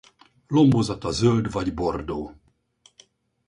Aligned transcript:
Lombozata 0.47 1.11
zöld 1.11 1.51
vagy 1.51 1.73
bordó. 1.73 2.35